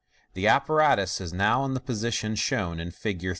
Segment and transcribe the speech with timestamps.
[0.33, 3.23] The appa ratus is now in the position shown in Fig.